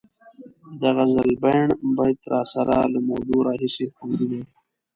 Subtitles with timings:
[0.81, 1.65] د غزلبڼ
[1.97, 4.41] بیت راسره له مودو راهیسې خوندي دی.